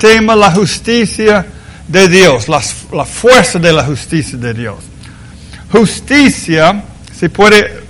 [0.00, 1.46] tema, la justicia
[1.86, 2.62] de Dios, la,
[2.92, 4.78] la fuerza de la justicia de Dios.
[5.70, 6.82] Justicia,
[7.16, 7.84] si puede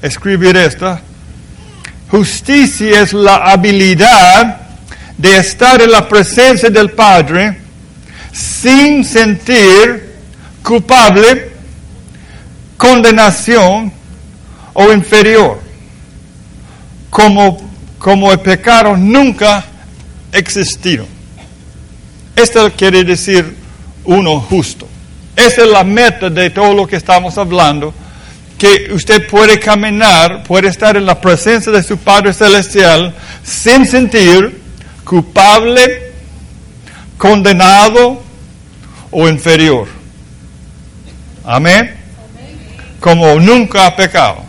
[0.00, 1.00] escribir esta,
[2.08, 4.60] justicia es la habilidad
[5.18, 7.60] de estar en la presencia del Padre
[8.32, 10.14] sin sentir
[10.62, 11.50] culpable,
[12.76, 13.92] condenación
[14.72, 15.60] o inferior,
[17.10, 17.58] como,
[17.98, 19.64] como el pecado nunca
[20.32, 21.06] existido.
[22.36, 23.56] Esto quiere decir
[24.04, 24.86] uno justo.
[25.34, 27.94] Esa es la meta de todo lo que estamos hablando,
[28.58, 34.60] que usted puede caminar, puede estar en la presencia de su Padre Celestial sin sentir
[35.04, 36.12] culpable,
[37.16, 38.22] condenado
[39.10, 39.88] o inferior.
[41.44, 41.94] Amén.
[43.00, 44.47] Como nunca ha pecado.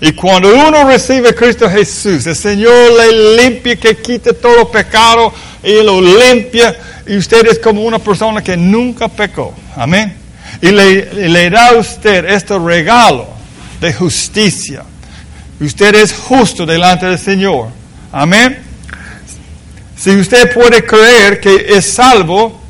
[0.00, 5.32] Y cuando uno recibe a Cristo Jesús, el Señor le limpia, que quite todo pecado
[5.62, 6.76] y lo limpia.
[7.06, 9.54] Y usted es como una persona que nunca pecó.
[9.74, 10.14] Amén.
[10.60, 13.26] Y le, le da a usted este regalo
[13.80, 14.82] de justicia.
[15.60, 17.68] Usted es justo delante del Señor.
[18.12, 18.58] Amén.
[19.96, 22.60] Si usted puede creer que es salvo,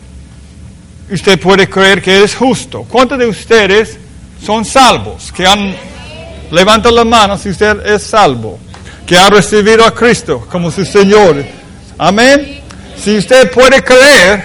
[1.11, 2.85] usted puede creer que es justo.
[2.85, 3.99] ¿Cuántos de ustedes
[4.45, 5.33] son salvos?
[5.33, 5.75] Que han
[6.51, 8.59] levantado la mano si usted es salvo,
[9.07, 11.45] que ha recibido a Cristo como su Señor.
[11.99, 12.61] Amén.
[13.03, 14.45] Si usted puede creer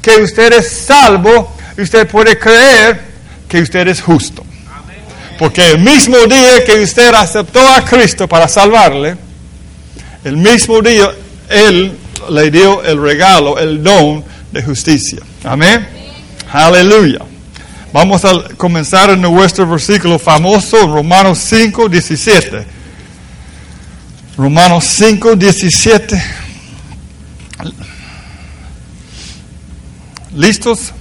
[0.00, 3.00] que usted es salvo, usted puede creer
[3.48, 4.44] que usted es justo.
[5.38, 9.16] Porque el mismo día que usted aceptó a Cristo para salvarle,
[10.24, 11.10] el mismo día
[11.48, 11.96] Él
[12.28, 14.22] le dio el regalo, el don
[14.52, 15.20] de justicia.
[15.44, 15.86] Amén.
[16.52, 17.29] Aleluya.
[17.92, 22.64] Vamos a comenzar en nuestro versículo famoso, Romanos 5, 17.
[24.36, 26.22] Romanos 5, 17.
[30.36, 30.92] ¿Listos?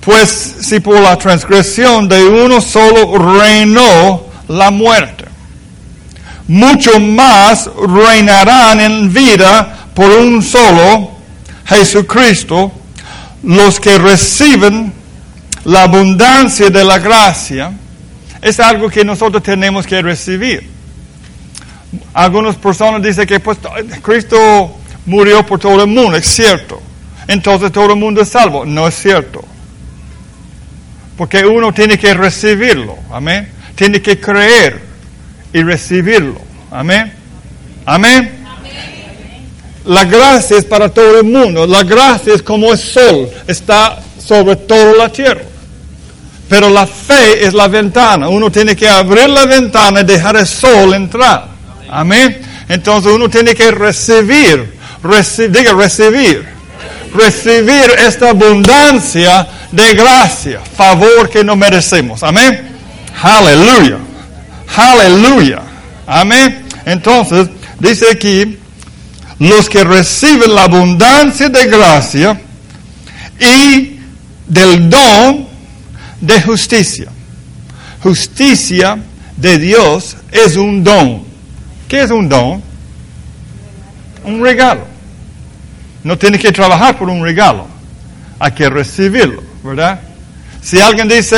[0.00, 5.26] Pues si por la transgresión de uno solo reinó la muerte,
[6.48, 11.10] mucho más reinarán en vida por un solo
[11.66, 12.72] Jesucristo
[13.42, 15.01] los que reciben
[15.64, 17.72] la abundancia de la gracia.
[18.40, 20.68] Es algo que nosotros tenemos que recibir.
[22.14, 23.58] Algunas personas dicen que pues,
[24.02, 26.80] Cristo murió por todo el mundo, es cierto.
[27.28, 28.64] Entonces todo el mundo es salvo.
[28.64, 29.44] No es cierto.
[31.16, 32.96] Porque uno tiene que recibirlo.
[33.10, 33.48] Amén.
[33.74, 34.80] Tiene que creer
[35.52, 36.40] y recibirlo.
[36.70, 37.12] Amén.
[37.86, 38.38] Amén.
[39.84, 41.66] La gracia es para todo el mundo.
[41.66, 43.28] La gracia es como el sol.
[43.46, 45.42] Está sobre toda la tierra.
[46.52, 48.28] Pero la fe es la ventana.
[48.28, 51.46] Uno tiene que abrir la ventana y dejar el sol entrar.
[51.88, 52.42] Amén.
[52.68, 54.78] Entonces uno tiene que recibir.
[55.48, 56.46] diga recibir.
[57.14, 62.22] Recibir esta abundancia de gracia, favor que no merecemos.
[62.22, 62.68] Amén.
[63.22, 63.96] Aleluya.
[64.76, 65.62] Aleluya.
[66.06, 66.66] Amén.
[66.84, 67.48] Entonces,
[67.78, 68.58] dice aquí,
[69.38, 72.38] los que reciben la abundancia de gracia
[73.40, 74.00] y
[74.46, 75.51] del don
[76.22, 77.10] de justicia.
[78.02, 78.98] Justicia
[79.36, 81.24] de Dios es un don.
[81.86, 82.62] ¿Qué es un don?
[84.24, 84.86] Un regalo.
[86.02, 87.66] No tiene que trabajar por un regalo.
[88.38, 89.42] Hay que recibirlo.
[89.62, 90.00] ¿verdad?
[90.60, 91.36] Si alguien dice,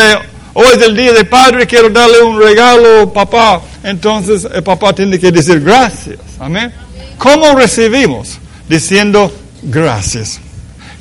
[0.54, 5.18] hoy es el día de padre, quiero darle un regalo, papá, entonces el papá tiene
[5.18, 6.18] que decir gracias.
[6.38, 6.72] Amén.
[7.18, 8.38] ¿Cómo recibimos?
[8.68, 10.40] Diciendo gracias.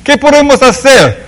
[0.02, 1.23] ¿Qué podemos hacer?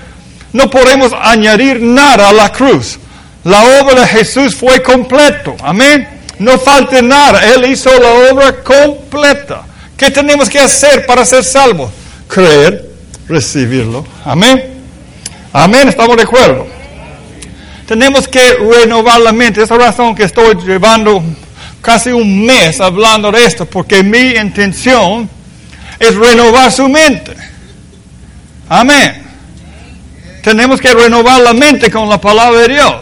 [0.57, 2.99] No podemos añadir nada a la cruz.
[3.45, 5.55] La obra de Jesús fue completo.
[5.63, 6.09] Amén.
[6.39, 7.45] No falta nada.
[7.53, 9.67] Él hizo la obra completa.
[9.99, 11.91] ¿Qué tenemos que hacer para ser salvos?
[12.27, 12.89] Creer,
[13.29, 14.07] recibirlo.
[14.25, 14.81] Amén.
[15.53, 16.67] Amén, estamos de acuerdo.
[17.87, 19.63] Tenemos que renovar la mente.
[19.63, 21.23] Esa razón que estoy llevando
[21.83, 25.29] casi un mes hablando de esto, porque mi intención
[26.01, 27.37] es renovar su mente.
[28.71, 29.26] Amén.
[30.47, 32.95] Tenemos que renovar la mente con la palabra de Dios.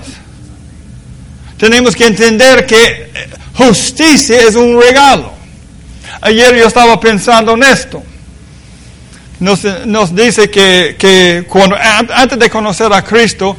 [1.58, 3.12] Tenemos que entender que
[3.52, 5.30] justicia es un regalo.
[6.22, 8.02] Ayer yo estaba pensando en esto
[9.40, 13.54] nos, dice que, cuando, antes de conocer a Cristo,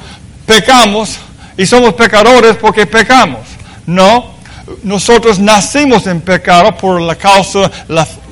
[0.47, 1.19] pecamos
[1.55, 3.41] y somos pecadores porque pecamos.
[3.85, 4.33] No,
[4.81, 7.69] nosotros nacimos en pecado por la causa,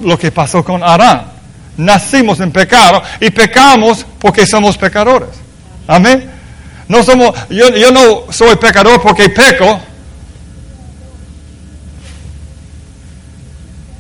[0.01, 1.32] lo que pasó con Arán.
[1.77, 5.29] Nacimos en pecado y pecamos porque somos pecadores.
[5.87, 6.29] Amén.
[6.87, 9.79] No somos, yo, yo no soy pecador porque peco.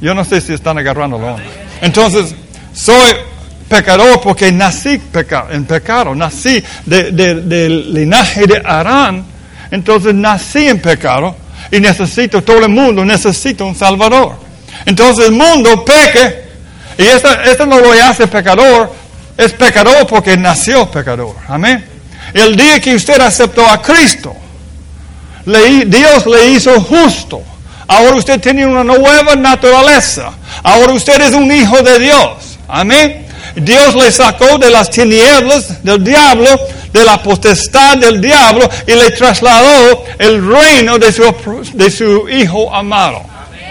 [0.01, 1.37] Yo no sé si están agarrándolo.
[1.81, 2.35] Entonces,
[2.73, 3.13] soy
[3.69, 5.01] pecador porque nací
[5.49, 9.25] en pecado, nací del linaje de Arán,
[9.71, 11.35] entonces nací en pecado
[11.71, 14.35] y necesito, todo el mundo necesita un Salvador.
[14.85, 16.42] Entonces el mundo peque
[16.97, 18.91] y esto, esto no lo hace pecador,
[19.37, 21.35] es pecador porque nació pecador.
[21.47, 21.83] Amén.
[22.33, 24.35] El día que usted aceptó a Cristo,
[25.45, 27.41] Dios le hizo justo.
[27.87, 30.31] Ahora usted tiene una nueva naturaleza.
[30.63, 32.59] Ahora usted es un hijo de Dios.
[32.67, 33.27] Amén.
[33.55, 36.49] Dios le sacó de las tinieblas del diablo,
[36.91, 41.23] de la potestad del diablo, y le trasladó el reino de su,
[41.73, 43.21] de su hijo amado.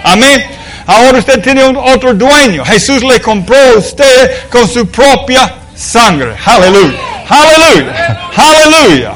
[0.04, 0.44] Amén.
[0.86, 2.64] Ahora usted tiene otro dueño.
[2.64, 6.34] Jesús le compró a usted con su propia sangre.
[6.44, 6.98] Aleluya.
[7.28, 8.30] Aleluya.
[8.36, 9.12] Aleluya.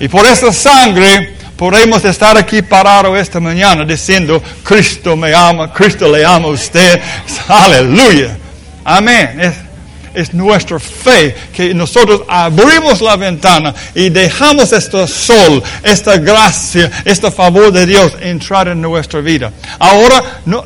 [0.00, 6.10] Y por esa sangre podemos estar aquí parados esta mañana diciendo, Cristo me ama, Cristo
[6.10, 7.00] le ama a usted.
[7.48, 8.36] Aleluya.
[8.84, 9.71] Amén.
[10.14, 16.90] Es, es nuestra fe que nosotros abrimos la ventana y dejamos este sol, esta gracia,
[17.04, 19.52] este favor de Dios entrar en nuestra vida.
[19.78, 20.64] Ahora, no,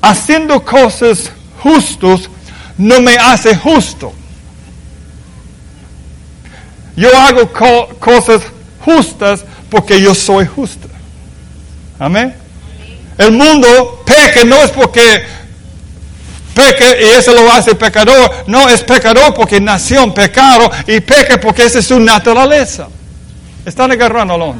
[0.00, 1.30] haciendo cosas
[1.62, 2.28] justos
[2.76, 4.12] no me hace justo.
[6.96, 7.50] Yo hago
[7.98, 8.42] cosas
[8.84, 10.88] justas porque yo soy justo.
[11.98, 12.34] Amén.
[13.16, 15.22] El mundo peca no es porque
[16.52, 18.44] peque y eso lo hace pecador.
[18.46, 22.88] No, es pecador porque nació en pecado y peca porque esa es su naturaleza.
[23.64, 24.56] Están agarrando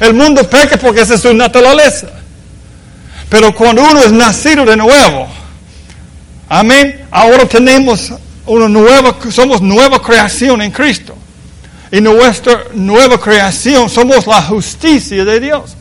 [0.00, 2.08] El mundo peca porque esa es su naturaleza.
[3.28, 5.26] Pero cuando uno es nacido de nuevo,
[6.48, 8.12] amén, ahora tenemos
[8.46, 11.16] una nueva, somos nueva creación en Cristo.
[11.90, 15.76] Y nuestra nueva creación somos la justicia de Dios.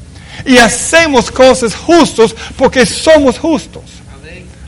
[0.45, 3.83] Y hacemos cosas justas porque somos justos.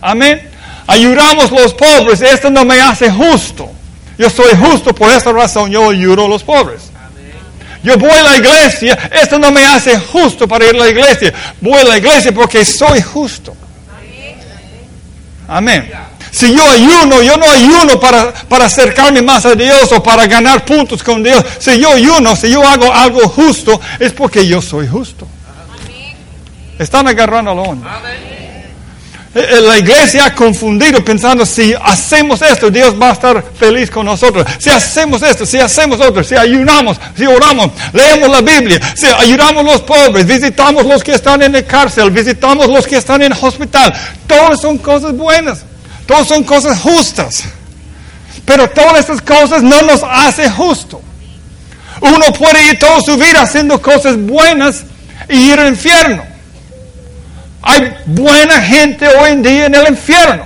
[0.01, 0.54] Amén.
[0.87, 2.21] Ayudamos los pobres.
[2.21, 3.69] Esto no me hace justo.
[4.17, 5.71] Yo soy justo por esta razón.
[5.71, 6.91] Yo ayudo a los pobres.
[7.83, 8.97] Yo voy a la iglesia.
[9.11, 11.33] Esto no me hace justo para ir a la iglesia.
[11.61, 13.55] Voy a la iglesia porque soy justo.
[15.47, 15.91] Amén.
[16.31, 20.65] Si yo ayuno, yo no ayuno para, para acercarme más a Dios o para ganar
[20.65, 21.45] puntos con Dios.
[21.59, 25.27] Si yo ayuno, si yo hago algo justo, es porque yo soy justo.
[26.77, 28.01] Están agarrando la onda.
[29.37, 34.05] Eh, la iglesia ha confundido pensando si hacemos esto, Dios va a estar feliz con
[34.05, 34.47] nosotros.
[34.57, 39.65] Si hacemos esto, si hacemos otro, si ayunamos, si oramos, leemos la Biblia, si ayudamos
[39.65, 43.33] a los pobres, visitamos los que están en la cárcel, visitamos los que están en
[43.33, 43.93] el hospital.
[44.25, 45.65] Todas son cosas buenas.
[46.05, 47.43] Todas son cosas justas.
[48.45, 51.01] Pero todas estas cosas no nos hacen justo.
[51.99, 54.83] Uno puede ir toda su vida haciendo cosas buenas
[55.27, 56.34] y ir al infierno.
[57.67, 60.45] Hay buena gente hoy en día en el infierno.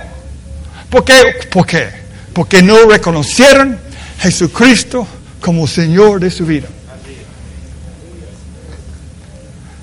[0.88, 1.22] ¿Por qué?
[1.50, 1.88] ¿Por qué?
[2.32, 3.78] Porque no reconocieron
[4.20, 5.06] Jesucristo
[5.40, 6.66] como Señor de su vida.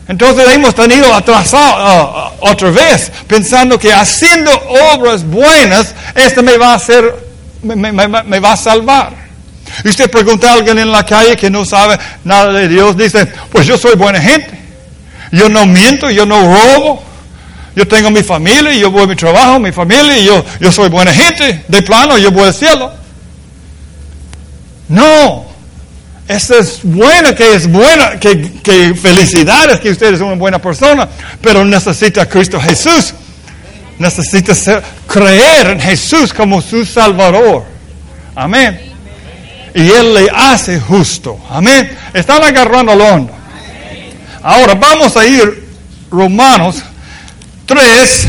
[0.08, 4.52] Entonces hemos tenido atrasado uh, otra vez, pensando que haciendo
[4.96, 7.14] obras buenas, esto me va a hacer,
[7.62, 9.14] me, va a salvar.
[9.84, 13.28] Y usted pregunta a alguien en la calle que no sabe nada de Dios, dice,
[13.52, 14.58] pues yo soy buena gente.
[15.32, 17.07] Yo no miento, yo no robo.
[17.78, 21.14] Yo tengo mi familia, yo voy a mi trabajo, mi familia, yo, yo soy buena
[21.14, 21.64] gente.
[21.68, 22.92] De plano, yo voy al cielo.
[24.88, 25.46] No,
[26.28, 31.08] eso es bueno, que es buena, que, que felicidades que usted es una buena persona,
[31.40, 33.14] pero necesita a Cristo Jesús.
[34.00, 37.64] Necesita creer en Jesús como su Salvador.
[38.34, 38.82] Amén.
[39.76, 41.40] Y Él le hace justo.
[41.48, 41.96] Amén.
[42.12, 43.34] Están agarrando la onda.
[44.42, 45.68] Ahora vamos a ir
[46.10, 46.82] Romanos
[47.68, 48.28] 3,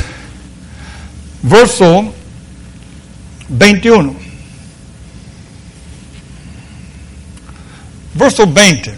[1.43, 2.13] verso
[3.49, 4.29] 21.
[8.19, 8.95] verso 20.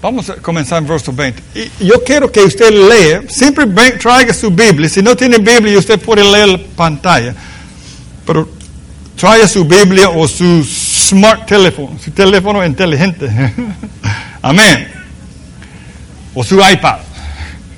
[0.00, 1.42] Vamos a comenzar en verso 20.
[1.54, 3.66] Y yo quiero que usted lea, siempre
[3.98, 4.88] traiga su Biblia.
[4.88, 7.34] Si no tiene Biblia, usted puede leer la pantalla.
[8.24, 8.48] Pero
[9.16, 13.28] traiga su Biblia o su smart teléfono, su teléfono inteligente.
[14.42, 14.88] Amén.
[16.32, 17.00] O su iPad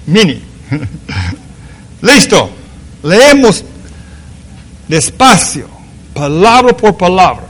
[0.07, 0.52] mini.
[2.03, 2.51] Listo.
[3.03, 3.65] Leemos
[4.87, 5.67] despacio,
[6.15, 7.49] palabra por palabra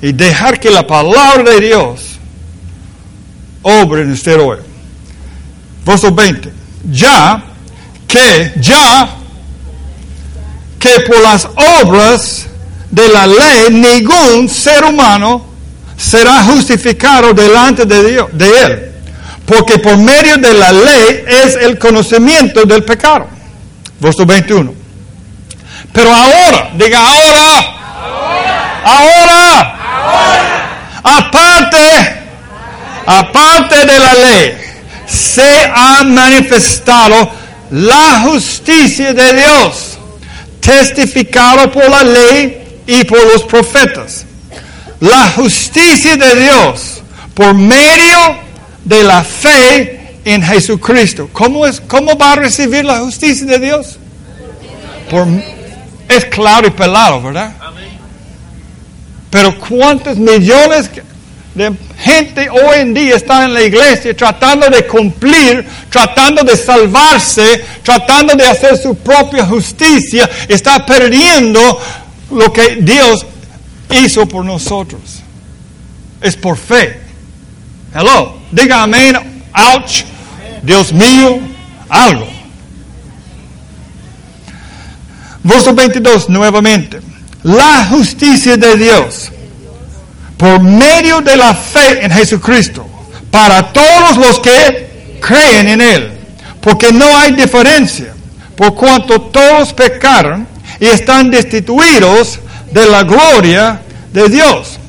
[0.00, 2.18] y dejar que la palabra de Dios
[3.62, 4.58] obre en usted hoy.
[5.84, 6.52] Verso 20.
[6.90, 7.42] Ya
[8.06, 9.16] que, ya
[10.78, 11.48] que por las
[11.82, 12.46] obras
[12.90, 15.44] de la ley ningún ser humano
[15.96, 18.89] será justificado delante de Dios, de él,
[19.50, 23.26] porque por medio de la ley es el conocimiento del pecado.
[23.98, 24.72] Verso 21.
[25.92, 27.76] Pero ahora, diga ahora,
[28.84, 29.76] ahora,
[31.02, 32.16] aparte,
[33.04, 34.56] aparte de la ley,
[35.06, 37.32] se ha manifestado
[37.72, 39.98] la justicia de Dios,
[40.60, 44.26] testificado por la ley y por los profetas.
[45.00, 47.02] La justicia de Dios
[47.34, 48.49] por medio
[48.84, 51.28] de la fe en Jesucristo.
[51.32, 53.98] ¿Cómo, es, cómo va a recibir la justicia de Dios?
[56.08, 57.52] Es claro y pelado, ¿verdad?
[59.30, 60.90] Pero ¿cuántos millones
[61.54, 67.64] de gente hoy en día están en la iglesia tratando de cumplir, tratando de salvarse,
[67.82, 70.28] tratando de hacer su propia justicia?
[70.48, 71.80] Está perdiendo
[72.32, 73.24] lo que Dios
[73.90, 75.00] hizo por nosotros.
[76.20, 77.09] Es por fe.
[77.94, 78.36] Hello.
[78.52, 79.16] Diga amén.
[79.52, 80.04] Ouch.
[80.62, 81.40] Dios mío.
[81.88, 82.26] Algo.
[85.42, 87.00] Verso 22 nuevamente.
[87.42, 89.30] La justicia de Dios
[90.36, 92.86] por medio de la fe en Jesucristo
[93.30, 96.12] para todos los que creen en Él.
[96.60, 98.14] Porque no hay diferencia.
[98.56, 100.46] Por cuanto todos pecaron
[100.78, 102.38] y están destituidos
[102.72, 103.80] de la gloria
[104.12, 104.79] de Dios.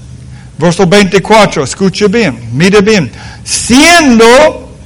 [0.61, 3.11] Verso 24, escuche bien, mire bien.
[3.43, 4.77] Siendo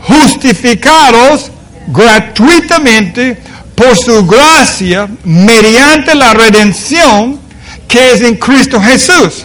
[0.00, 1.50] justificados
[1.88, 3.36] gratuitamente
[3.74, 7.38] por su gracia mediante la redención
[7.86, 9.44] que es en Cristo Jesús.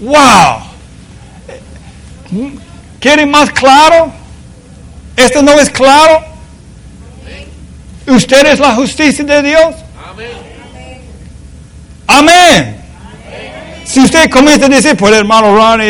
[0.00, 0.62] Wow.
[3.00, 4.10] ¿Quieren más claro?
[5.14, 6.24] ¿Esto no es claro?
[8.06, 9.74] ¿Usted es la justicia de Dios?
[12.06, 12.83] Amén.
[13.84, 15.80] Si usted comienza a decir, pues hermano Ron,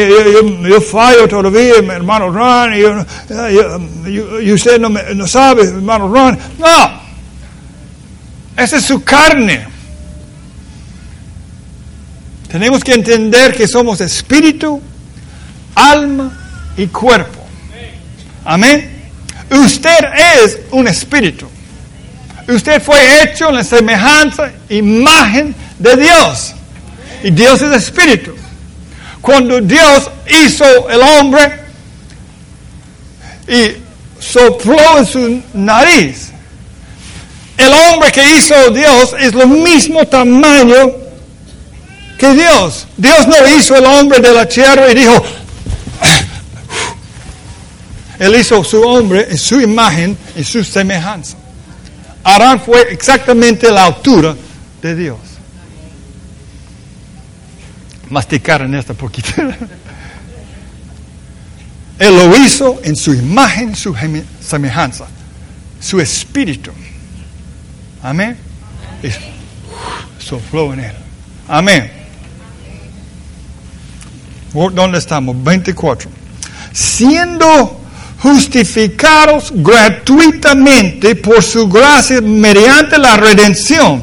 [0.68, 6.38] yo, fallo todavía, hermano Ron, y usted no, no sabe, hermano Ron.
[6.58, 7.00] No,
[8.56, 9.66] esa es su carne.
[12.48, 14.80] Tenemos que entender que somos espíritu,
[15.74, 16.36] alma
[16.76, 17.44] y cuerpo.
[18.44, 18.90] Amén.
[19.50, 20.04] Usted
[20.44, 21.48] es un espíritu.
[22.46, 26.54] Usted fue hecho en la semejanza, imagen de Dios.
[27.24, 28.34] Y Dios es espíritu.
[29.22, 31.58] Cuando Dios hizo el hombre
[33.48, 33.76] y
[34.20, 36.28] sopló en su nariz,
[37.56, 40.92] el hombre que hizo Dios es lo mismo tamaño
[42.18, 42.86] que Dios.
[42.98, 45.24] Dios no hizo el hombre de la tierra y dijo,
[48.18, 51.38] él hizo su hombre en su imagen y su semejanza.
[52.22, 54.36] Arán fue exactamente la altura
[54.82, 55.33] de Dios
[58.10, 59.34] masticar en esta poquita.
[61.98, 63.94] Él lo hizo en su imagen, su
[64.40, 65.06] semejanza,
[65.80, 66.72] su espíritu.
[68.02, 68.36] Amén.
[69.02, 69.08] Y
[70.22, 70.92] sopló en él.
[71.48, 71.90] Amén.
[74.52, 75.42] ¿Dónde estamos?
[75.42, 76.10] 24.
[76.72, 77.80] Siendo
[78.18, 84.02] justificados gratuitamente por su gracia mediante la redención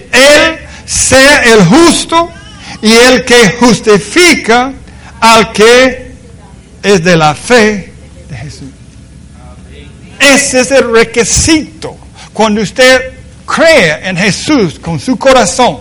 [0.11, 2.29] Él sea el justo
[2.81, 4.73] y el que justifica
[5.19, 6.11] al que
[6.81, 7.93] es de la fe
[8.29, 8.69] de Jesús.
[10.19, 11.97] Ese es el requisito.
[12.33, 13.13] Cuando usted
[13.45, 15.79] cree en Jesús con su corazón,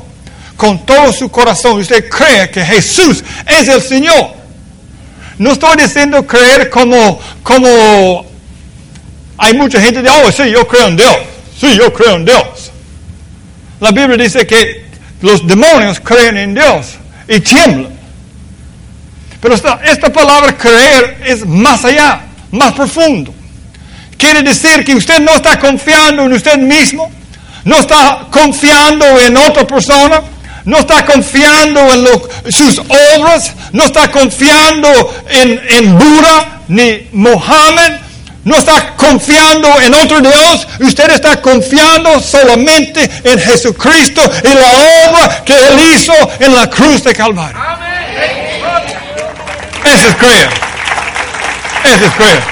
[0.56, 4.34] con todo su corazón, usted cree que Jesús es el Señor.
[5.38, 8.26] No estoy diciendo creer como, como
[9.38, 11.16] hay mucha gente de, oh, sí, yo creo en Dios.
[11.58, 12.69] Sí, yo creo en Dios.
[13.80, 14.84] La Biblia dice que
[15.22, 16.96] los demonios creen en Dios
[17.28, 18.00] y tiemblan.
[19.40, 22.20] Pero esta, palabra creer es más allá,
[22.50, 23.34] más profundo.
[24.18, 27.10] Quiere decir que usted no está confiando en usted mismo,
[27.64, 30.20] no está confiando en otra persona,
[30.66, 34.88] no está confiando en sus obras, no está confiando
[35.30, 37.94] en, en Buda ni Mohammed,
[38.44, 45.44] no está confiando en otro Dios, usted está confiando solamente en Jesucristo y la obra
[45.44, 47.58] que Él hizo en la cruz de Calvario.
[49.84, 50.48] Eso es creer.
[51.84, 52.42] Eso es creer.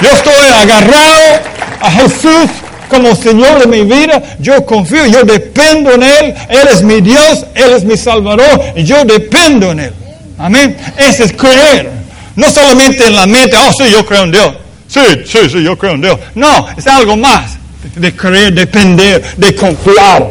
[0.00, 1.40] Yo estoy agarrado
[1.80, 2.50] a Jesús
[2.88, 7.46] como Señor de mi vida, yo confío, yo dependo en Él, Él es mi Dios,
[7.54, 9.94] Él es mi Salvador, y yo dependo en Él.
[10.38, 10.76] Amén.
[10.96, 11.90] Ese es creer.
[12.34, 14.54] No solamente en la mente, oh sí, yo creo en Dios.
[14.90, 16.18] Sí, sí, sí, yo creo en Dios.
[16.34, 17.52] No, es algo más
[17.94, 20.28] de creer, depender, de confiar.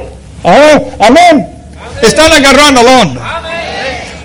[0.99, 1.47] Amén.
[2.01, 3.41] Están agarrando la onda.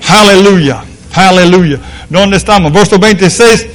[0.09, 1.79] Aleluya, aleluya.
[2.11, 2.73] ¿Dónde estamos?
[2.73, 3.67] Verso 26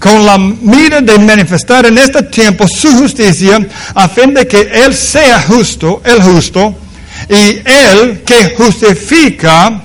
[0.00, 4.94] con la mira de manifestar en este tiempo su justicia, a fin de que Él
[4.94, 6.74] sea justo, el justo,
[7.28, 9.82] y Él que justifica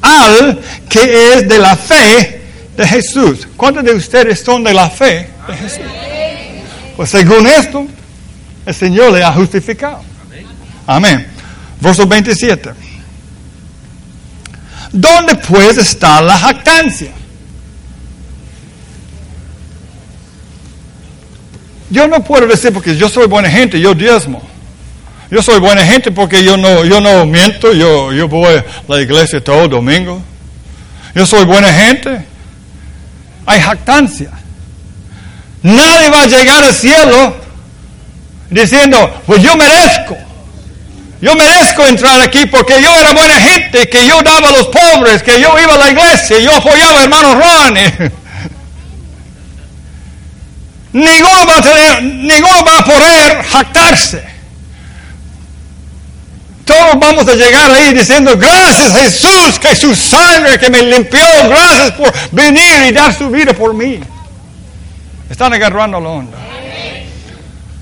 [0.00, 2.37] al que es de la fe
[2.78, 3.48] de Jesús.
[3.56, 5.82] ¿Cuántos de ustedes son de la fe de Jesús?
[6.96, 7.86] Pues según esto,
[8.64, 10.00] el Señor le ha justificado.
[10.86, 11.26] Amén.
[11.80, 12.70] Verso 27.
[14.92, 17.10] ¿Dónde pues está la jactancia?
[21.90, 24.40] Yo no puedo decir porque yo soy buena gente, yo diezmo.
[25.32, 29.00] Yo soy buena gente porque yo no, yo no miento, yo, yo voy a la
[29.00, 30.22] iglesia todo domingo.
[31.14, 32.37] Yo soy buena gente.
[33.48, 34.30] Hay jactancia.
[35.62, 37.34] Nadie va a llegar al cielo
[38.50, 40.18] diciendo, pues yo merezco.
[41.22, 45.22] Yo merezco entrar aquí porque yo era buena gente, que yo daba a los pobres,
[45.22, 47.74] que yo iba a la iglesia, yo apoyaba a hermano Ron.
[50.92, 54.24] Ninguno va a tener, ninguno va a poder jactarse.
[56.68, 61.92] Todos vamos a llegar ahí diciendo, gracias Jesús, que su sangre que me limpió, gracias
[61.92, 63.98] por venir y dar su vida por mí.
[65.30, 66.36] Están agarrando la onda.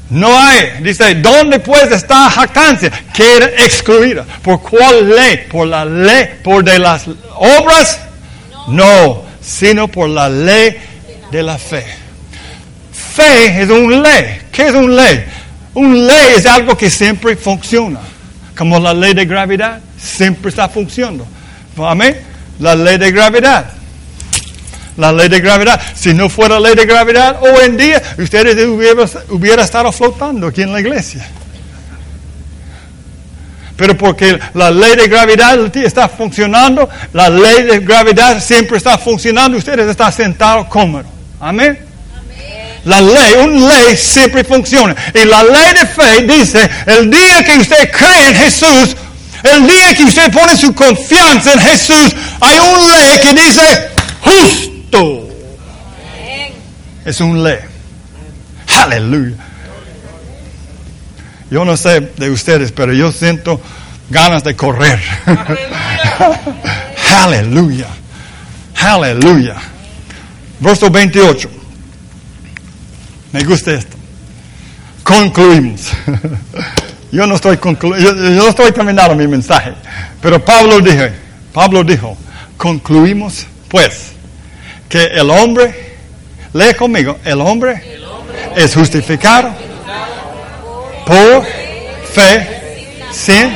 [0.08, 2.92] No hay, dice, ¿dónde pues está jactancia?
[3.12, 4.24] Queda excluida.
[4.40, 5.48] ¿Por cuál ley?
[5.50, 6.38] ¿Por la ley?
[6.44, 7.98] ¿Por de las obras?
[8.68, 10.76] No, sino por la ley
[11.32, 11.84] de la fe.
[12.92, 14.42] Fe es un ley.
[14.52, 15.24] ¿Qué es un ley?
[15.74, 17.98] Un ley es algo que siempre funciona.
[18.56, 21.26] Como la ley de gravedad, siempre está funcionando.
[21.76, 22.16] Amén.
[22.58, 23.66] La ley de gravedad.
[24.96, 25.80] La ley de gravedad.
[25.94, 30.62] Si no fuera la ley de gravedad, hoy en día ustedes hubieran, estado flotando aquí
[30.62, 31.28] en la iglesia.
[33.76, 39.58] Pero porque la ley de gravedad está funcionando, la ley de gravedad siempre está funcionando,
[39.58, 41.10] ustedes están sentados cómodos.
[41.38, 41.85] Amén.
[42.86, 44.94] La ley, una ley siempre funciona.
[45.12, 48.96] Y la ley de fe dice, el día que usted cree en Jesús,
[49.42, 53.88] el día que usted pone su confianza en Jesús, hay una ley que dice,
[54.20, 55.28] justo.
[57.04, 57.58] Es un ley.
[58.68, 59.36] Aleluya.
[61.50, 63.60] Yo no sé de ustedes, pero yo siento
[64.10, 65.02] ganas de correr.
[67.24, 67.88] Aleluya.
[68.76, 69.56] Aleluya.
[70.60, 71.55] Verso 28.
[73.36, 73.94] Me gusta esto.
[75.02, 75.90] Concluimos.
[77.12, 79.74] yo no estoy yo, no estoy terminando mi mensaje,
[80.22, 81.04] pero Pablo dijo,
[81.52, 82.16] Pablo dijo,
[82.56, 84.12] concluimos pues
[84.88, 85.98] que el hombre,
[86.54, 87.98] lee conmigo, el hombre,
[88.56, 89.52] es justificado
[91.04, 91.44] por
[92.14, 93.54] fe sin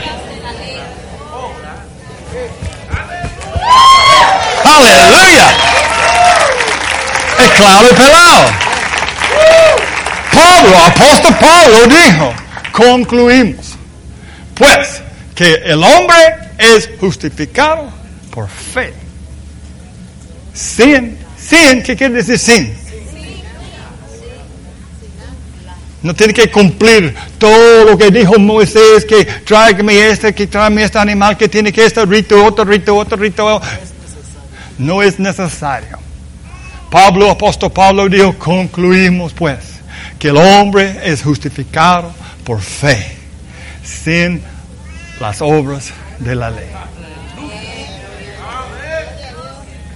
[4.63, 5.57] Aleluya.
[7.39, 8.70] Es claro pelado.
[10.33, 12.33] Pablo, apóstol Pablo dijo,
[12.73, 13.77] concluimos,
[14.55, 15.03] pues,
[15.35, 16.17] que el hombre
[16.59, 17.91] es justificado
[18.31, 18.93] por fe.
[20.53, 22.81] Sin, sin, ¿qué quiere decir sin?
[26.03, 30.99] No tiene que cumplir todo lo que dijo Moisés, que tráigame este, que tráigame este
[30.99, 33.61] animal, que tiene que este rito, otro rito, otro rito.
[34.79, 35.99] No es necesario.
[36.91, 39.80] Pablo, apóstol Pablo dijo, concluimos pues
[40.21, 42.13] que el hombre es justificado
[42.45, 43.17] por fe,
[43.83, 44.43] sin
[45.19, 46.69] las obras de la ley.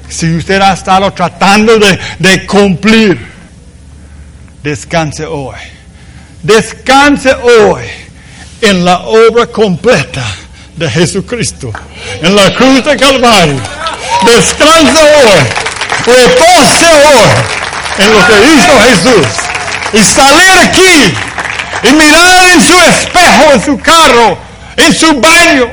[0.09, 3.19] Si usted ha estado tratando de, cumplir,
[4.63, 5.57] descanse hoy.
[6.43, 7.85] Descanse hoy
[8.63, 10.25] en la obra completa
[10.75, 11.71] de Jesucristo,
[12.23, 13.61] en la cruz de Calvario.
[14.25, 15.41] Descanse hoy,
[16.07, 17.29] repose hoy
[17.99, 19.54] en lo que hizo Jesús
[19.95, 21.15] y salir aquí
[21.89, 24.39] y mirar en su espejo, en su carro,
[24.77, 25.69] en su baño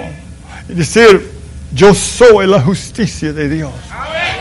[0.69, 1.31] y decir,
[1.73, 3.71] yo soy la justicia de Dios.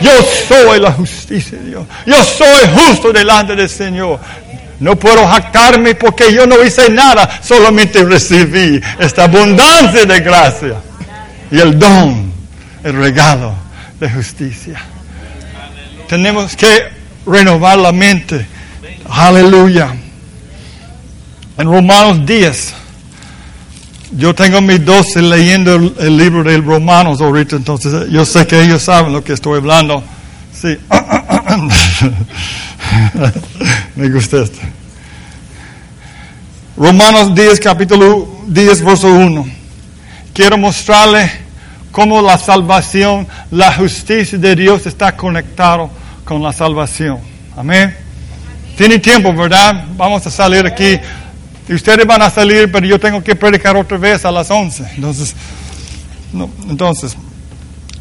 [0.00, 0.10] Yo
[0.48, 1.86] soy la justicia de Dios.
[2.06, 4.20] Yo soy justo delante del Señor.
[4.80, 10.76] No puedo jactarme porque yo no hice nada, solamente recibí esta abundancia de gracia
[11.50, 12.32] y el don,
[12.82, 13.54] el regalo
[13.98, 14.80] de justicia.
[16.08, 16.88] Tenemos que
[17.26, 18.46] renovar la mente
[19.10, 19.94] Aleluya.
[21.58, 22.74] En Romanos 10.
[24.12, 28.82] Yo tengo mis dos leyendo el, libro de Romanos ahorita, entonces yo sé que ellos
[28.82, 30.02] saben lo que estoy hablando.
[30.52, 30.76] Sí.
[33.96, 34.58] Me gusta esto.
[36.76, 39.46] Romanos 10, capítulo 10, verso 1.
[40.32, 41.30] Quiero mostrarle
[41.90, 45.90] cómo la salvación, la justicia de Dios está conectado
[46.24, 47.18] con la salvación.
[47.56, 48.09] Amén.
[48.80, 49.84] Tiene tiempo, ¿verdad?
[49.94, 50.98] Vamos a salir aquí.
[51.68, 54.92] Ustedes van a salir, pero yo tengo que predicar otra vez a las 11.
[54.94, 55.36] Entonces,
[56.66, 57.14] entonces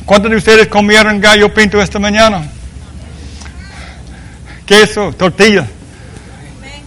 [0.06, 2.50] ¿cuántos de ustedes comieron gallo pinto esta mañana?
[4.66, 5.68] Queso, tortilla.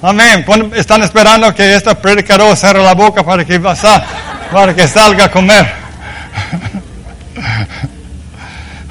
[0.00, 0.42] Amén.
[0.74, 5.70] Están esperando que esta predicador cierre la boca para que, para que salga a comer.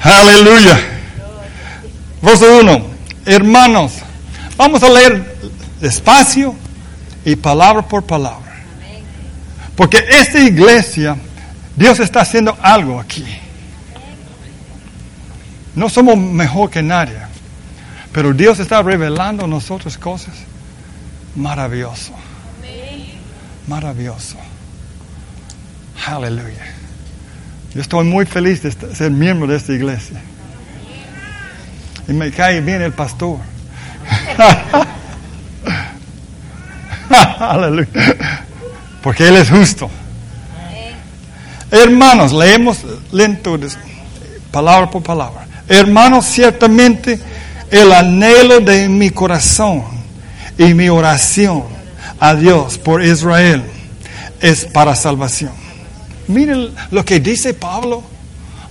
[0.00, 0.78] Aleluya.
[2.22, 2.86] Verso 1.
[3.26, 3.94] Hermanos,
[4.56, 5.36] vamos a leer
[5.80, 6.54] despacio
[7.24, 8.52] y palabra por palabra.
[9.76, 11.16] Porque esta iglesia,
[11.76, 13.24] Dios está haciendo algo aquí.
[15.74, 17.18] No somos mejor que nadie,
[18.12, 20.34] pero Dios está revelando a nosotros cosas
[21.34, 22.12] maravilloso.
[23.66, 24.36] Maravilloso.
[26.06, 26.66] Aleluya.
[27.74, 30.20] Yo estoy muy feliz de ser miembro de esta iglesia.
[32.08, 33.38] Y me cae bien el pastor.
[37.38, 37.88] Aleluya.
[39.02, 39.90] Porque Él es justo.
[41.70, 42.78] Hermanos, leemos
[43.12, 43.58] lento,
[44.50, 45.46] palabra por palabra.
[45.68, 47.18] Hermanos, ciertamente
[47.70, 49.84] el anhelo de mi corazón
[50.58, 51.64] y mi oración
[52.20, 53.62] a Dios por Israel
[54.40, 55.52] es para salvación.
[56.28, 58.02] Miren lo que dice Pablo.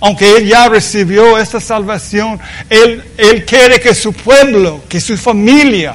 [0.02, 5.94] Aunque él ya recibió esta salvación, él, él quiere que su pueblo, que su familia,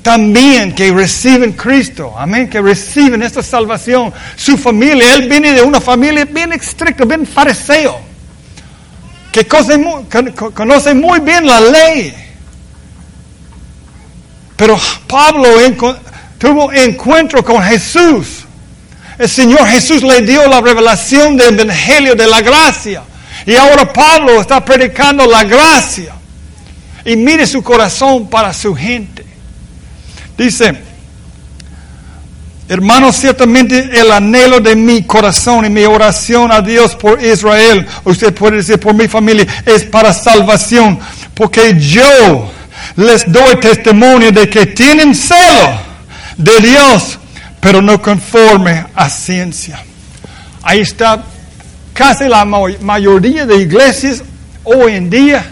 [0.00, 4.10] también que reciben Cristo, amén, que reciben esta salvación.
[4.36, 8.00] Su familia, él viene de una familia bien estricta, bien fariseo,
[9.30, 12.14] que conoce muy bien la ley.
[14.56, 15.48] Pero Pablo
[16.38, 18.46] tuvo encuentro con Jesús.
[19.18, 23.02] El Señor Jesús le dio la revelación del Evangelio de la gracia.
[23.46, 26.12] Y ahora Pablo está predicando la gracia.
[27.04, 29.24] Y mire su corazón para su gente.
[30.36, 30.76] Dice,
[32.68, 38.34] hermanos, ciertamente el anhelo de mi corazón y mi oración a Dios por Israel, usted
[38.34, 40.98] puede decir por mi familia, es para salvación.
[41.32, 42.50] Porque yo
[42.96, 45.80] les doy testimonio de que tienen celo
[46.36, 47.18] de Dios,
[47.60, 49.80] pero no conforme a ciencia.
[50.62, 51.22] Ahí está
[51.96, 54.22] casi la mayoría de iglesias
[54.64, 55.44] hoy en día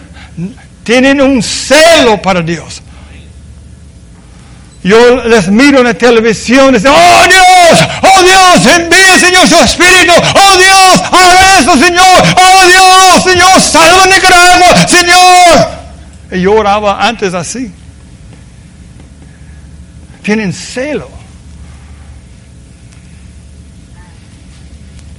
[0.83, 2.81] tienen un celo para Dios.
[4.83, 9.55] Yo les miro en la televisión y dicen, oh Dios, oh Dios, envíe Señor su
[9.55, 15.69] espíritu, oh Dios, haga eso Señor, oh Dios, Señor, salva Nicaragua, Señor.
[16.31, 17.71] Y yo oraba antes así.
[20.21, 21.14] Tienen celo.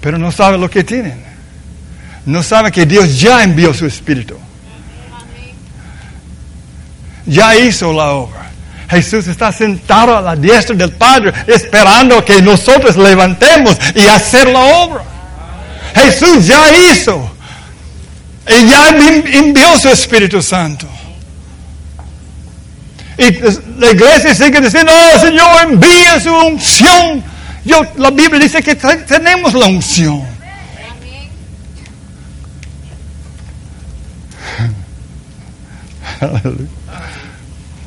[0.06, 1.20] Pero no saben lo que tienen.
[2.26, 4.38] No saben que Dios ya envió su espíritu.
[7.24, 8.52] Ya hizo la obra.
[8.88, 14.60] Jesús está sentado a la diestra del Padre esperando que nosotros levantemos y hacer la
[14.60, 15.02] obra.
[15.96, 17.28] Jesús ya hizo.
[18.46, 20.86] Y ya envió su Espíritu Santo.
[23.18, 23.32] Y
[23.80, 27.24] la iglesia sigue diciendo, oh Señor, envía su unción.
[27.66, 30.22] Yo, la Biblia dice que tenemos la unción.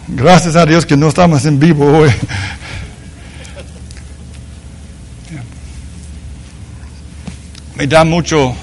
[0.09, 2.11] Gracias a Dios que no estamos en vivo hoy.
[7.75, 8.53] Me da mucho,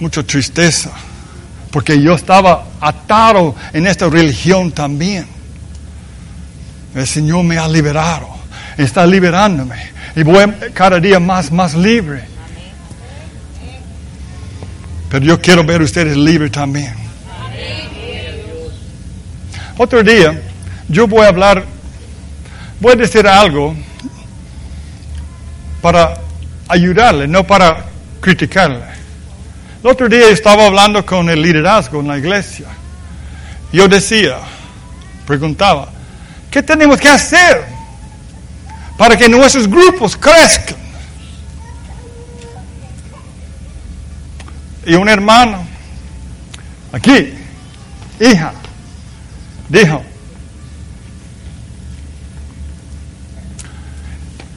[0.00, 0.90] mucha tristeza,
[1.70, 5.28] porque yo estaba atado en esta religión también.
[6.92, 8.31] El Señor me ha liberado,
[8.76, 9.76] está liberándome
[10.14, 12.24] y voy cada día más, más libre.
[15.08, 16.94] Pero yo quiero ver ustedes libres también.
[19.76, 20.40] Otro día,
[20.88, 21.64] yo voy a hablar,
[22.80, 23.74] voy a decir algo
[25.80, 26.14] para
[26.68, 27.86] ayudarle, no para
[28.20, 28.84] criticarle.
[29.82, 32.66] El otro día estaba hablando con el liderazgo en la iglesia.
[33.72, 34.36] Yo decía,
[35.26, 35.88] preguntaba,
[36.52, 37.64] ¿Qué tenemos que hacer
[38.96, 40.76] para que nuestros grupos crezcan?
[44.84, 45.64] Y un hermano,
[46.92, 47.34] aquí,
[48.20, 48.52] hija,
[49.68, 50.02] dijo,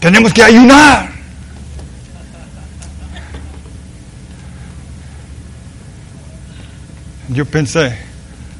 [0.06, 1.10] Tenemos que ayunar.
[7.30, 7.98] Yo pensé,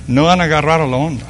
[0.08, 1.28] no van a agarrar a la onda.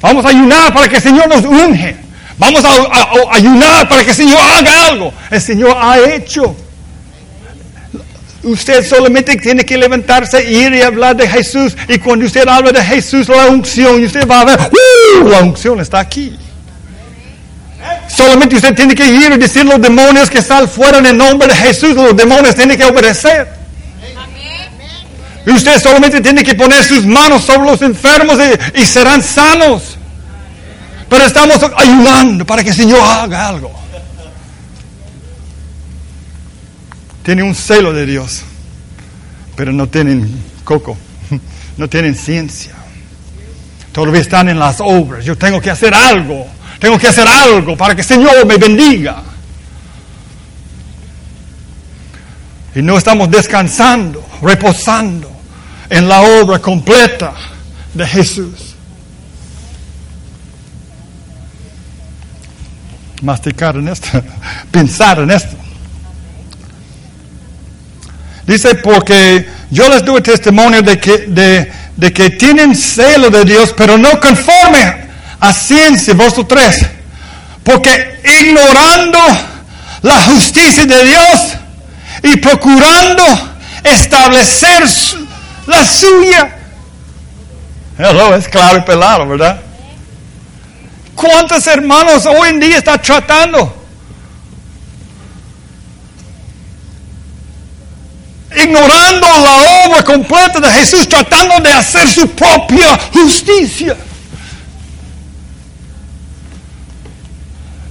[0.00, 1.96] Vamos a ayunar para que el Señor nos unge.
[2.38, 5.12] Vamos a, a ayunar para que el Señor haga algo.
[5.30, 6.54] El Señor ha hecho.
[8.44, 11.76] Usted solamente tiene que levantarse, ir y hablar de Jesús.
[11.88, 15.28] Y cuando usted habla de Jesús, la unción, usted va a ver, ¡uh!
[15.28, 16.38] la unción está aquí.
[18.08, 21.48] Solamente usted tiene que ir y decir los demonios que están fuera en el nombre
[21.48, 21.94] de Jesús.
[21.94, 23.48] Los demonios tienen que obedecer.
[25.48, 28.38] Y usted solamente tiene que poner sus manos sobre los enfermos
[28.74, 29.96] y, serán sanos.
[31.08, 33.72] Pero estamos ayudando para que el Señor haga algo.
[37.22, 38.42] Tienen un celo de Dios,
[39.56, 40.30] pero no tienen
[40.64, 40.98] coco,
[41.78, 42.74] no tienen ciencia.
[43.90, 45.24] Todavía están en las obras.
[45.24, 46.46] Yo tengo que hacer algo,
[46.78, 49.22] tengo que hacer algo para que el Señor me bendiga.
[52.74, 55.37] Y no estamos descansando, reposando
[55.90, 57.32] en la obra completa
[57.94, 58.74] de Jesús.
[63.22, 64.22] Masticar en esto,
[64.70, 65.56] pensar en esto.
[68.46, 75.08] Dice, porque yo les doy testimonio de que, tienen celo de Dios, pero no conforme
[75.38, 76.86] a ciencia, verso 3.
[77.62, 79.18] Porque ignorando
[80.00, 81.40] la justicia de Dios
[82.22, 83.22] y procurando
[83.84, 84.88] establecer
[85.68, 86.56] la suya.
[87.98, 89.60] Hello, es claro y pelado, ¿verdad?
[91.14, 93.74] ¿Cuántos hermanos hoy en día están tratando?
[98.56, 103.96] Ignorando la obra completa de Jesús, tratando de hacer su propia justicia.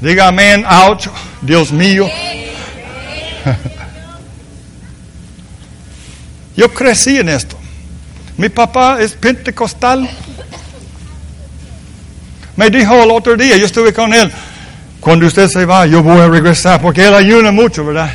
[0.01, 1.07] Diga amén, ouch,
[1.41, 2.09] Dios mío.
[6.55, 7.57] Yo crecí en esto.
[8.37, 10.09] Mi papá es pentecostal.
[12.55, 14.31] Me dijo el otro día, yo estuve con él,
[14.99, 18.11] cuando usted se va, yo voy a regresar, porque él ayuna mucho, ¿verdad?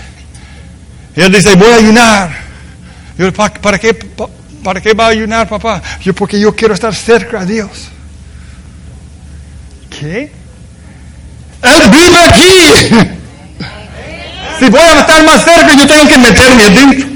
[1.15, 2.31] Y él dice, voy a ayunar.
[3.19, 3.95] Yo, ¿para qué,
[4.65, 5.81] ¿para qué va a ayunar, papá?
[6.01, 7.71] Yo, porque yo quiero estar cerca a Dios.
[9.91, 10.33] ¿Qué?
[11.63, 13.19] Él vive aquí.
[14.59, 17.09] Si voy a estar más cerca, yo tengo que meterme adentro.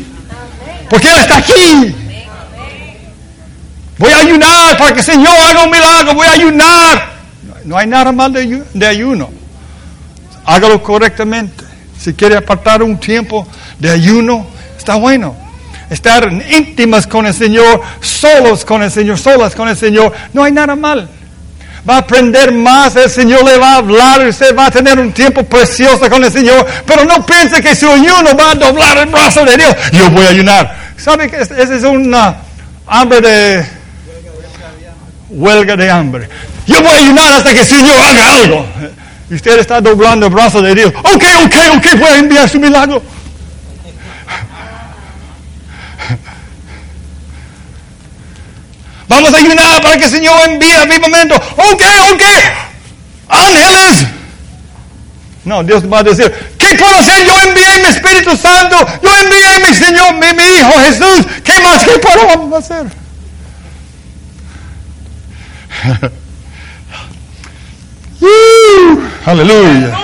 [0.91, 1.95] Porque Él está aquí.
[3.99, 6.15] Voy a ayunar para que el Señor haga un milagro.
[6.15, 7.17] Voy a ayunar.
[7.65, 9.31] No hay nada mal de ayuno.
[10.45, 11.65] Hágalo correctamente.
[11.99, 13.47] Si quiere apartar un tiempo
[13.79, 14.47] de ayuno,
[14.79, 15.37] está bueno.
[15.91, 20.53] Estar íntimas con el Señor, solos con el Señor, solas con el Señor, no hay
[20.53, 21.09] nada mal.
[21.89, 25.13] Va a aprender más, el Señor le va a hablar, usted va a tener un
[25.13, 29.07] tiempo precioso con el Señor, pero no piense que su ayuno va a doblar el
[29.07, 29.77] brazo de Dios.
[29.93, 30.77] Yo voy a ayunar.
[30.97, 32.13] ¿Sabe que ese es un
[32.87, 33.76] hambre de
[35.37, 36.29] huelga de hambre?
[36.67, 38.67] Yo voy a ayunar hasta que el Señor haga algo.
[39.31, 40.93] Y usted está doblando el brazo de Dios.
[40.97, 43.03] Ok, ok, ok, voy a enviar su milagro.
[49.09, 51.37] Vamos a ayunar para que el Señor envíe avivamiento.
[51.37, 52.23] Ok, ok.
[53.29, 54.07] Ángeles.
[55.45, 57.25] No, Dios va a decir, ¿qué puedo hacer?
[57.25, 58.77] Yo envié mi Espíritu Santo.
[59.01, 61.27] Yo envié mi Señor, mi, mi Hijo Jesús.
[61.45, 61.85] ¿Qué más?
[61.85, 63.06] ¿Qué puedo hacer?
[68.21, 69.97] uh, aleluya.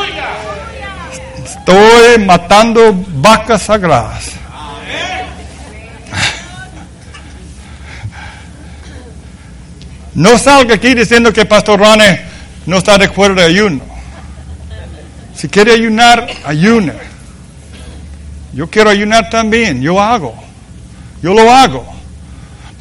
[1.44, 4.42] Estoy matando vacas sagradas.
[10.14, 12.20] No salga aquí diciendo que Pastor Rane
[12.66, 13.80] no está de acuerdo de ayuno.
[15.34, 16.92] Si quiere ayunar, ayune.
[18.52, 20.34] Yo quiero ayunar también, yo hago.
[21.22, 21.86] Yo lo hago.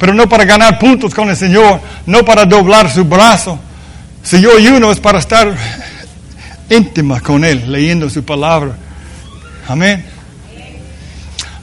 [0.02, 3.56] Pero no para ganar puntos con el Señor, no para doblar su brazo.
[4.20, 5.54] Si yo ayuno es para estar
[6.68, 8.72] íntima con Él, leyendo su palabra.
[9.68, 10.04] Amén.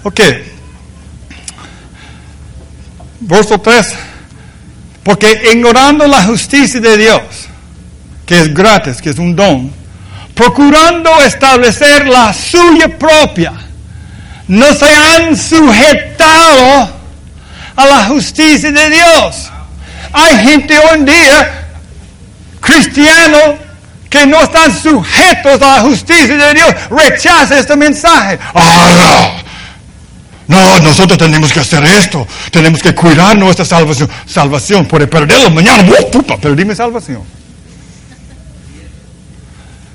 [0.03, 0.21] Ok.
[3.19, 3.93] Verso 3.
[5.03, 7.21] Porque ignorando la justicia de Dios,
[8.25, 9.69] que es gratis, que es un don,
[10.33, 13.51] procurando establecer la suya propia,
[14.47, 16.98] no se han sujetado
[17.79, 19.49] a la justicia de Dios.
[20.11, 21.67] Hay gente hoy en día,
[22.59, 23.57] cristiano,
[24.09, 28.37] que no están sujetos a la justicia de Dios, rechaza este mensaje.
[28.53, 29.31] ¡Ah,
[30.47, 32.27] no, nosotros tenemos que hacer esto.
[32.51, 34.09] Tenemos que cuidar nuestra salvación.
[34.25, 35.87] Salvación, puede perderlo mañana.
[36.01, 36.35] ¡Oh, puta!
[36.35, 37.21] Perdí mi salvación.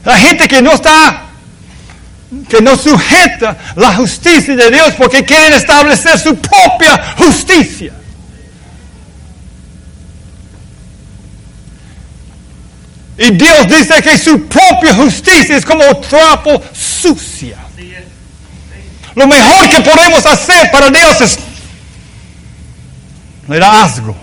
[0.05, 1.24] La gente que no está,
[2.49, 7.93] que no sujeta la justicia de Dios porque quieren establecer su propia justicia.
[13.17, 17.59] Y Dios dice que su propia justicia es como trapo sucia.
[19.15, 21.39] Lo mejor que podemos hacer para Dios es
[23.49, 24.17] le da asco.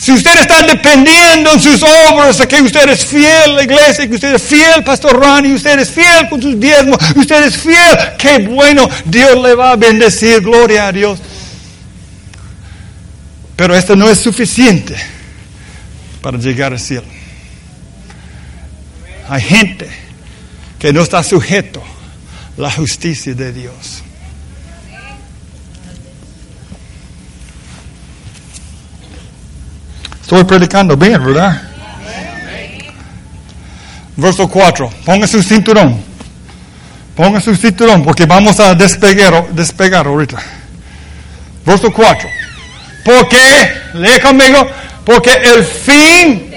[0.00, 4.08] Si usted está dependiendo en sus obras, de que usted es fiel a la iglesia,
[4.08, 7.98] que usted es fiel, Pastor Ronnie, usted es fiel con sus diezmos, usted es fiel,
[8.16, 11.18] qué bueno, Dios le va a bendecir, gloria a Dios.
[13.56, 14.96] Pero esto no es suficiente
[16.22, 17.04] para llegar al cielo.
[19.28, 19.86] Hay gente
[20.78, 21.84] que no está sujeto
[22.56, 24.02] a la justicia de Dios.
[30.30, 31.60] Estoy predicando bien, ¿verdad?
[34.14, 34.88] Verso 4.
[35.04, 36.00] Ponga su cinturón.
[37.16, 40.40] Ponga su cinturón porque vamos a despegar, despegar ahorita.
[41.66, 42.28] Verso 4.
[43.04, 44.70] Porque, lee conmigo,
[45.04, 46.48] porque el fin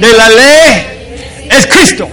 [0.00, 2.08] de la ley es Cristo.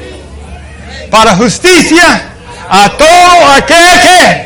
[1.10, 2.24] Para justicia
[2.70, 4.44] a todo aquel que...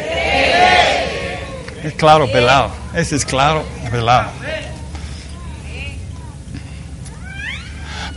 [1.86, 2.70] Es claro, pelado.
[2.94, 4.30] Ese es claro, pelado.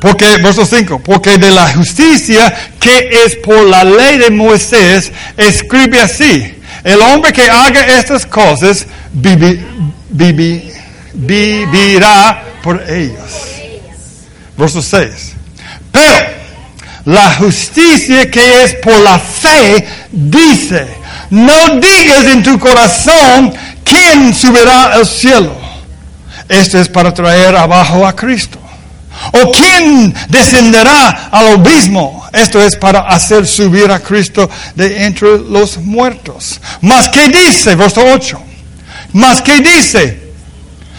[0.02, 6.00] Porque, verso 5, porque de la justicia que es por la ley de Moisés, escribe
[6.00, 8.84] así, el hombre que haga estas cosas
[11.12, 13.46] vivirá por ellas.
[14.58, 15.34] Verso 6.
[15.92, 16.26] Pero
[17.04, 20.84] la justicia que es por la fe dice,
[21.30, 25.56] no digas en tu corazón quién subirá al cielo.
[26.48, 28.58] Esto es para traer abajo a Cristo.
[29.30, 32.26] ¿O quién descenderá al abismo?
[32.32, 36.60] Esto es para hacer subir a Cristo de entre los muertos.
[36.80, 37.74] Mas ¿qué dice?
[37.74, 38.40] Verso 8.
[39.12, 40.20] Mas ¿qué dice?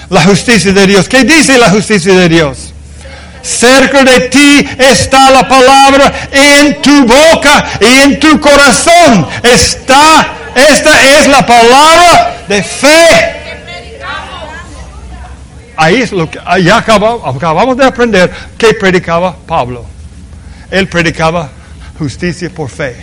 [0.10, 1.10] La justicia de Dios.
[1.10, 2.74] ¿Qué dice la justicia de Dios?
[3.42, 9.28] Cerca de ti está la palabra en tu boca y en tu corazón.
[9.44, 13.43] Está, esta es la palabra de fe
[15.76, 19.86] ahí es lo que ya acabamos, de aprender que predicaba Pablo.
[20.72, 21.50] Él predicaba
[21.98, 22.96] justicia por fe.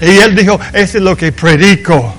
[0.00, 2.14] Y él dijo, ese es lo que predico.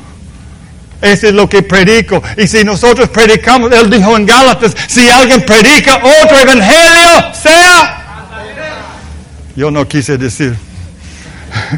[1.01, 2.23] Ese es lo que predico.
[2.37, 8.03] Y si nosotros predicamos, él dijo en Gálatas, si alguien predica otro evangelio, sea...
[9.55, 10.55] Yo no quise decir.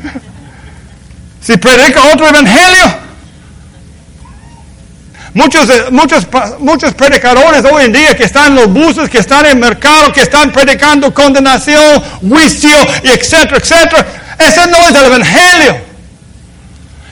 [1.41, 3.08] si predica otro evangelio,
[5.33, 6.27] Muchos, muchos,
[6.59, 10.11] muchos predicadores hoy en día que están en los buses, que están en el mercado,
[10.11, 14.05] que están predicando condenación, juicio, etcétera, etcétera.
[14.39, 15.89] Ese no es el Evangelio.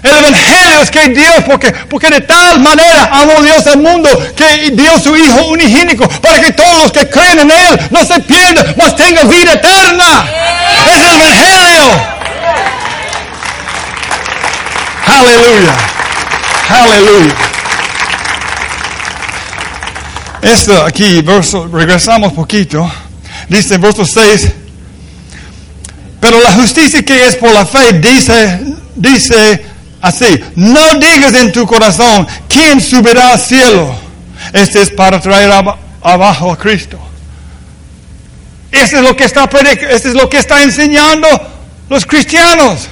[0.02, 4.72] El Evangelio es que Dios, porque, porque de tal manera amó Dios al mundo, que
[4.72, 8.76] dio su Hijo unigénico, para que todos los que creen en Él no se pierdan,
[8.78, 10.26] mas tengan vida eterna.
[10.88, 12.18] Es el Evangelio.
[15.06, 15.74] Aleluya.
[16.70, 17.47] Aleluya.
[20.54, 22.90] Esto aquí, verso, regresamos poquito.
[23.50, 24.48] Dice en verso 6.
[26.22, 28.60] Pero la justicia que es por la fe dice,
[28.96, 29.66] dice
[30.02, 33.94] así, no digas en tu corazón, ¿quién subirá al cielo?
[34.54, 35.52] Este es para traer
[36.02, 36.98] abajo a Cristo.
[38.72, 39.50] Este es lo que está,
[39.90, 41.28] este es lo que está enseñando
[41.90, 42.88] los cristianos.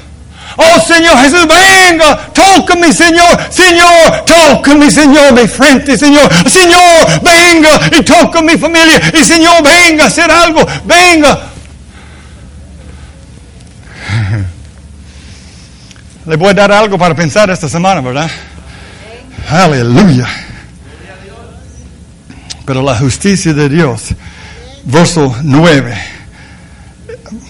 [0.58, 8.02] Oh Señor Jesús, venga, tócame Señor, Señor, tócame Señor de frente, Señor, Señor, venga y
[8.04, 11.38] toca mi familia, y Señor, venga a hacer algo, venga.
[16.26, 18.32] Le voy a dar algo para pensar esta semana, ¿verdad?
[19.50, 20.28] Aleluya.
[22.66, 24.16] Pero la justicia de Dios,
[24.86, 25.98] verso 9,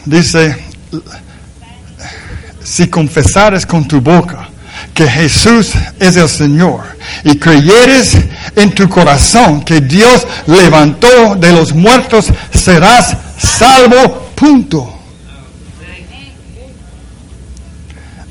[0.05, 0.57] dice,
[2.65, 4.49] si confesares con tu boca
[4.93, 6.81] que Jesús es el Señor
[7.23, 8.17] y creyeres
[8.55, 14.31] en tu corazón que Dios levantó de los muertos, serás salvo.
[14.35, 14.91] Punto.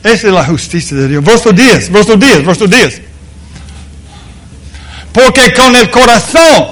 [0.03, 1.25] Esa es la justicia de Dios.
[1.25, 3.03] Verso 10, verso 10, verso 10.
[5.13, 6.67] Porque con el corazón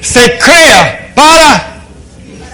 [0.00, 1.82] se crea para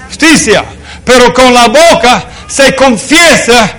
[0.09, 0.65] justicia,
[1.05, 3.79] pero con la boca se confiesa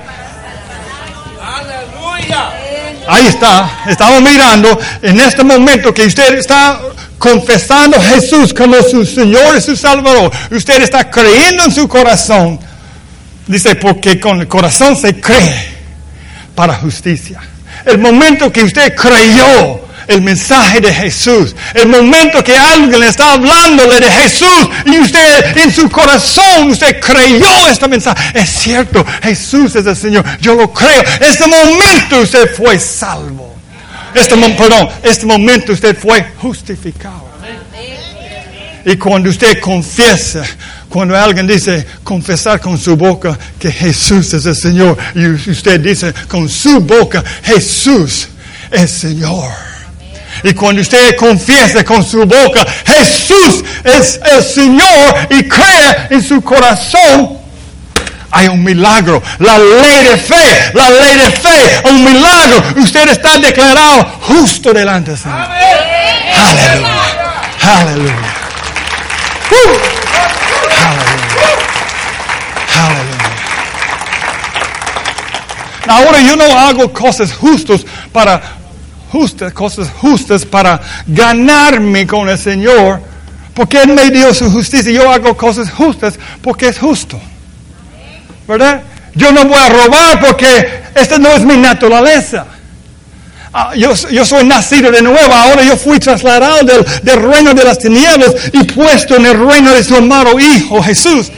[3.12, 3.84] Ahí está.
[3.88, 6.80] Estamos mirando en este momento que usted está
[7.18, 12.60] confesando a Jesús como su Señor y su Salvador, usted está creyendo en su corazón.
[13.48, 15.76] Dice, porque con el corazón se cree
[16.54, 17.42] para justicia.
[17.86, 24.00] El momento que usted creyó el mensaje de Jesús, el momento que alguien está hablándole
[24.00, 28.40] de Jesús y usted en su corazón, usted creyó este mensaje.
[28.40, 31.04] Es cierto, Jesús es el Señor, yo lo creo.
[31.22, 33.56] Este momento usted fue salvo.
[34.16, 37.30] Este, perdón, este momento usted fue justificado.
[38.84, 40.44] Y cuando usted confiesa,
[40.90, 46.12] cuando alguien dice confesar con su boca que Jesús es el Señor, y usted dice
[46.28, 48.30] con su boca Jesús
[48.72, 49.69] es Señor.
[50.44, 56.42] Y cuando usted confiesa con su boca Jesús es el Señor y cree en su
[56.42, 57.38] corazón,
[58.32, 59.22] hay un milagro.
[59.40, 62.64] La ley de fe, la ley de fe, un milagro.
[62.78, 65.38] Usted está declarado justo delante del Señor.
[66.36, 66.88] Aleluya.
[67.62, 68.16] Aleluya.
[70.72, 71.30] Aleluya.
[72.78, 73.30] Aleluya.
[75.88, 77.82] Ahora yo no hago cosas justas
[78.14, 78.59] para
[79.12, 83.02] justas, cosas justas para ganarme con el Señor,
[83.54, 84.92] porque Él me dio su justicia.
[84.92, 87.20] Yo hago cosas justas porque es justo.
[88.50, 88.82] ¿verdad?
[89.14, 92.48] Yo no voy a robar porque esta no es mi naturaleza.
[93.54, 97.64] Ah, yo, yo, soy nacido de nuevo, ahora yo fui trasladado del, del, reino de
[97.64, 101.32] las tinieblas y puesto en el reino de su amado Hijo Jesús.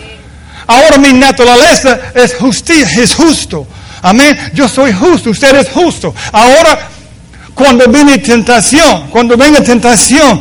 [0.67, 3.67] Ahora mi naturaleza es justicia, es justo.
[4.01, 4.37] Amén.
[4.53, 6.13] Yo soy justo, usted es justo.
[6.31, 6.90] Ahora,
[7.53, 10.39] cuando viene tentación, cuando venga tentación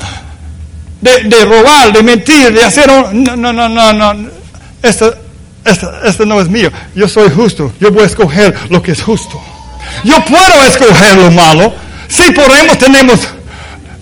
[1.00, 4.30] de, robar, de mentir, de hacer no, no, no, no, no.
[4.82, 5.14] Esto,
[5.64, 9.40] este, no es mío, yo soy justo, yo voy a escoger lo que es justo.
[10.04, 11.72] Yo puedo escoger lo malo,
[12.08, 13.20] si podemos, tenemos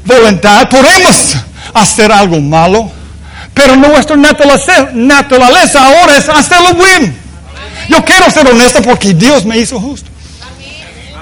[0.04, 1.36] voluntad, podemos
[1.74, 2.90] hacer algo malo,
[3.54, 7.16] pero nuestra naturaleza, naturaleza ahora es hacerlo bien.
[7.88, 10.10] Yo quiero ser honesto porque Dios me hizo justo.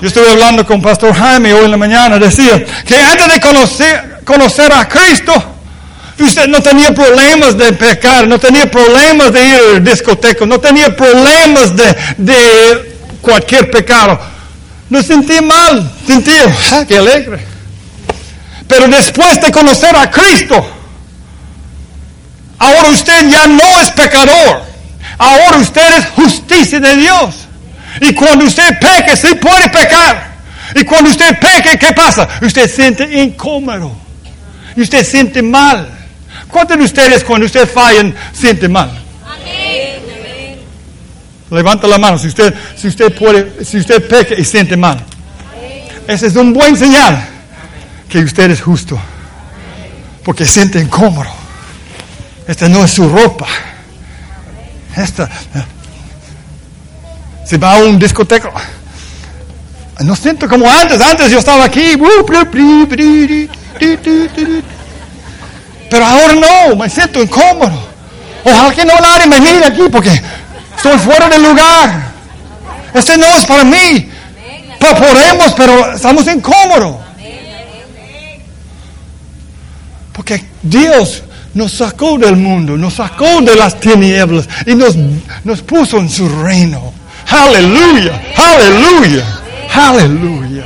[0.01, 3.41] Yo estuve hablando con Pastor Jaime hoy en la mañana, decía que antes de
[4.25, 5.53] conocer, a Cristo,
[6.19, 10.97] Usted no tenía problemas de pecar, no tenía problemas de ir al discoteco, no tenía
[10.97, 14.19] problemas de, de cualquier pecado.
[14.89, 17.39] No sentía mal, sentía, ah, qué alegre.
[18.67, 20.67] Pero después de conocer a Cristo,
[22.59, 24.63] ahora usted ya no es pecador.
[25.19, 27.46] Ahora usted es justicia de Dios.
[28.01, 30.37] Y cuando usted peque, sí puede pecar.
[30.75, 32.29] Y cuando usted peque, ¿qué pasa?
[32.43, 33.97] Usted siente incómodo.
[34.77, 35.91] Y usted siente mal.
[36.49, 38.91] ¿Cuántos de ustedes cuando usted fallan siente mal?
[39.25, 40.59] Amén.
[41.51, 45.03] Levanta la mano si usted, si usted puede, si usted peca y siente mal.
[46.07, 47.25] Ese es un buen señal
[48.09, 49.01] que usted es justo.
[50.25, 51.31] Porque siente incómodo.
[52.47, 53.47] Esta no es su ropa.
[54.97, 55.29] Esta.
[57.47, 58.53] Se va a un discoteco.
[60.01, 61.01] No siento como antes.
[61.01, 61.97] Antes yo estaba aquí.
[65.91, 67.89] Pero ahora no, me siento incómodo.
[68.45, 70.21] Ojalá que no nadie me mire aquí porque
[70.77, 72.13] estoy fuera del lugar.
[72.93, 74.11] Este no es para mí.
[74.79, 76.97] Podemos, pero estamos incómodos.
[80.13, 81.23] Porque Dios
[81.55, 84.97] nos sacó del mundo, nos sacó de las tinieblas y nos,
[85.45, 86.93] nos puso en su reino.
[87.29, 89.27] Aleluya, aleluya,
[89.73, 90.65] aleluya.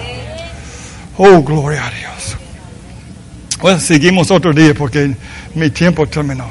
[1.16, 2.36] Oh, gloria a Dios.
[3.60, 5.14] Bueno, seguimos otro día porque
[5.54, 6.48] mi tiempo terminó.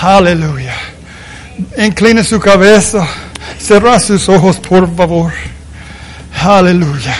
[0.00, 0.74] Aleluya.
[1.76, 3.06] Inclina su cabeza.
[3.58, 5.32] Cerra sus ojos, por favor.
[6.40, 7.16] Aleluya.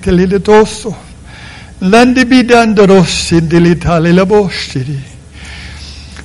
[0.00, 0.96] Telidetoso.
[1.80, 2.24] Landi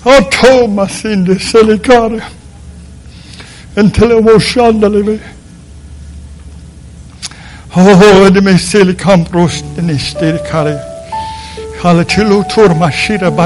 [0.10, 2.24] I sin to Silicata
[3.76, 5.22] until it was Shandalibi.
[7.76, 10.82] Oh, and me Silicam Rostin Silicata.
[11.80, 13.46] Halachilu Turmashira by